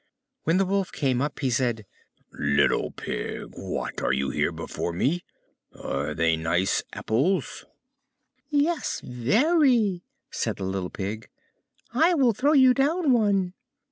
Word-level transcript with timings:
When 0.45 0.57
the 0.57 0.65
Wolf 0.65 0.91
came 0.91 1.21
up 1.21 1.41
he 1.41 1.51
said, 1.51 1.85
"Little 2.33 2.89
Pig, 2.89 3.49
what! 3.53 4.01
are 4.01 4.11
you 4.11 4.31
here 4.31 4.51
before 4.51 4.91
me? 4.93 5.23
Are 5.79 6.15
they 6.15 6.35
nice 6.35 6.81
apples?" 6.91 7.65
"Yes, 8.49 8.99
very," 9.03 10.01
said 10.31 10.55
the 10.55 10.63
little 10.63 10.89
Pig; 10.89 11.29
"I 11.93 12.15
will 12.15 12.33
throw 12.33 12.53
you 12.53 12.73
down 12.73 13.11
one." 13.11 13.53